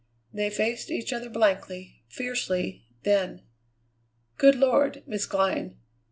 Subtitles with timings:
[0.33, 2.87] They faced each other blankly, fiercely.
[3.03, 3.43] Then:
[4.39, 5.77] "Good Lord, Miss Glynn!"